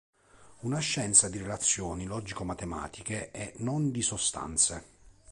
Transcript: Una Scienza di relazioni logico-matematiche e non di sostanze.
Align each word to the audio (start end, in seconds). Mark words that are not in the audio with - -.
Una 0.61 0.79
Scienza 0.79 1.29
di 1.29 1.37
relazioni 1.37 2.05
logico-matematiche 2.05 3.29
e 3.29 3.53
non 3.57 3.91
di 3.91 4.01
sostanze. 4.01 4.83